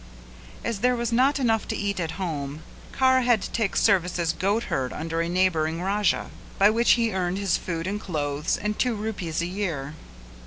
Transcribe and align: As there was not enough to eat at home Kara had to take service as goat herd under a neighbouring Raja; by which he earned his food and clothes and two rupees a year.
As 0.63 0.79
there 0.79 0.95
was 0.95 1.11
not 1.11 1.37
enough 1.37 1.67
to 1.67 1.75
eat 1.75 1.99
at 1.99 2.13
home 2.17 2.63
Kara 2.91 3.21
had 3.21 3.39
to 3.43 3.51
take 3.51 3.75
service 3.75 4.17
as 4.17 4.33
goat 4.33 4.63
herd 4.63 4.91
under 4.93 5.21
a 5.21 5.29
neighbouring 5.29 5.79
Raja; 5.83 6.31
by 6.57 6.71
which 6.71 6.93
he 6.93 7.13
earned 7.13 7.37
his 7.37 7.55
food 7.55 7.85
and 7.85 8.01
clothes 8.01 8.57
and 8.57 8.79
two 8.79 8.95
rupees 8.95 9.43
a 9.43 9.45
year. 9.45 9.93